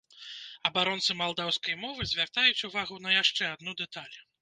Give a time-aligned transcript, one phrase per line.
[0.69, 4.15] Абаронцы малдаўскай мовы звяртаюць увагу на яшчэ адну дэталь.